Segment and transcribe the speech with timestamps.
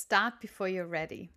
[0.00, 1.28] Start before you're ready.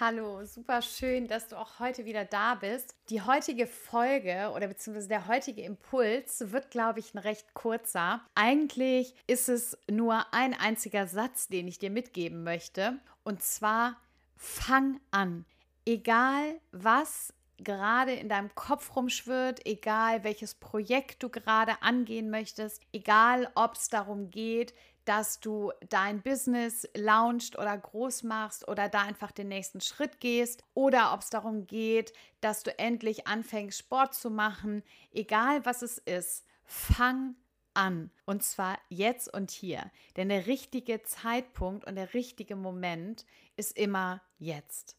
[0.00, 2.96] Hallo, super schön, dass du auch heute wieder da bist.
[3.10, 8.20] Die heutige Folge oder beziehungsweise der heutige Impuls wird, glaube ich, ein recht kurzer.
[8.34, 12.98] Eigentlich ist es nur ein einziger Satz, den ich dir mitgeben möchte.
[13.22, 14.00] Und zwar,
[14.36, 15.44] fang an.
[15.86, 23.50] Egal was gerade in deinem Kopf rumschwirrt, egal welches Projekt du gerade angehen möchtest, egal
[23.54, 24.74] ob es darum geht,
[25.04, 30.62] dass du dein Business launcht oder groß machst oder da einfach den nächsten Schritt gehst
[30.74, 35.96] oder ob es darum geht, dass du endlich anfängst, Sport zu machen, egal was es
[35.96, 37.36] ist, fang
[37.72, 38.10] an.
[38.26, 39.90] Und zwar jetzt und hier.
[40.16, 43.24] Denn der richtige Zeitpunkt und der richtige Moment
[43.56, 44.98] ist immer jetzt.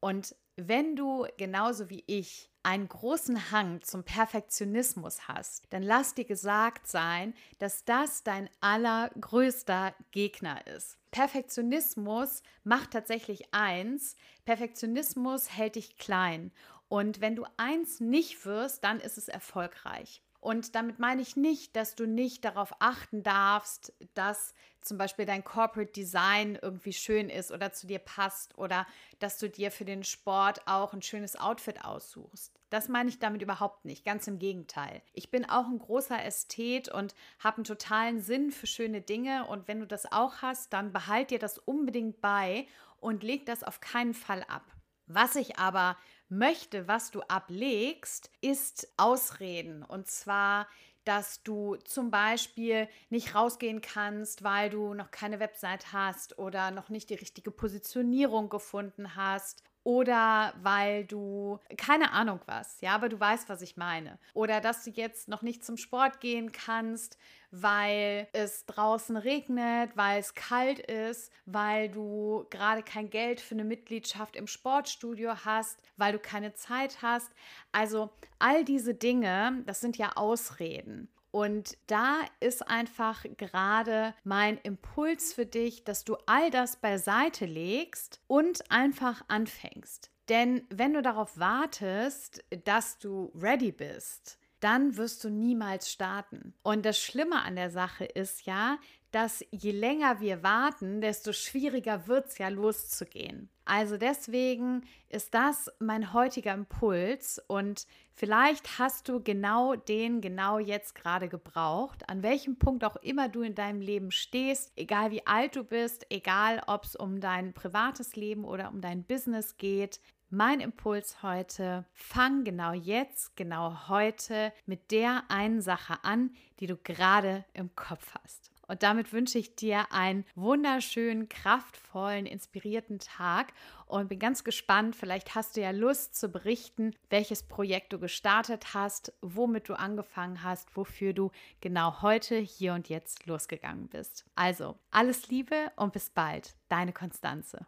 [0.00, 0.34] Und
[0.68, 6.86] wenn du genauso wie ich einen großen Hang zum Perfektionismus hast, dann lass dir gesagt
[6.86, 10.98] sein, dass das dein allergrößter Gegner ist.
[11.10, 16.52] Perfektionismus macht tatsächlich eins, Perfektionismus hält dich klein.
[16.88, 20.22] Und wenn du eins nicht wirst, dann ist es erfolgreich.
[20.40, 25.44] Und damit meine ich nicht, dass du nicht darauf achten darfst, dass zum Beispiel dein
[25.44, 28.86] Corporate Design irgendwie schön ist oder zu dir passt oder
[29.18, 32.58] dass du dir für den Sport auch ein schönes Outfit aussuchst.
[32.70, 35.02] Das meine ich damit überhaupt nicht, ganz im Gegenteil.
[35.12, 39.68] Ich bin auch ein großer Ästhet und habe einen totalen Sinn für schöne Dinge und
[39.68, 42.66] wenn du das auch hast, dann behalt dir das unbedingt bei
[42.98, 44.64] und leg das auf keinen Fall ab.
[45.12, 45.96] Was ich aber
[46.28, 49.82] möchte, was du ablegst, ist Ausreden.
[49.82, 50.68] Und zwar,
[51.04, 56.90] dass du zum Beispiel nicht rausgehen kannst, weil du noch keine Website hast oder noch
[56.90, 63.18] nicht die richtige Positionierung gefunden hast oder weil du keine Ahnung was, ja, aber du
[63.18, 64.20] weißt, was ich meine.
[64.34, 67.18] Oder dass du jetzt noch nicht zum Sport gehen kannst,
[67.50, 73.64] weil es draußen regnet, weil es kalt ist, weil du gerade kein Geld für eine
[73.64, 77.32] Mitgliedschaft im Sportstudio hast, weil du keine Zeit hast.
[77.72, 81.08] Also all diese Dinge, das sind ja Ausreden.
[81.30, 88.20] Und da ist einfach gerade mein Impuls für dich, dass du all das beiseite legst
[88.26, 90.10] und einfach anfängst.
[90.28, 96.54] Denn wenn du darauf wartest, dass du ready bist, dann wirst du niemals starten.
[96.62, 98.78] Und das Schlimme an der Sache ist ja,
[99.10, 103.48] dass je länger wir warten, desto schwieriger wird es ja loszugehen.
[103.64, 110.94] Also deswegen ist das mein heutiger Impuls und vielleicht hast du genau den genau jetzt
[110.94, 115.54] gerade gebraucht, an welchem Punkt auch immer du in deinem Leben stehst, egal wie alt
[115.54, 120.00] du bist, egal ob es um dein privates Leben oder um dein Business geht.
[120.30, 126.76] Mein Impuls heute, fang genau jetzt, genau heute mit der einen Sache an, die du
[126.76, 128.50] gerade im Kopf hast.
[128.70, 133.52] Und damit wünsche ich dir einen wunderschönen, kraftvollen, inspirierten Tag
[133.86, 134.94] und bin ganz gespannt.
[134.94, 140.44] Vielleicht hast du ja Lust zu berichten, welches Projekt du gestartet hast, womit du angefangen
[140.44, 144.24] hast, wofür du genau heute, hier und jetzt losgegangen bist.
[144.36, 146.54] Also, alles Liebe und bis bald.
[146.68, 147.66] Deine Konstanze.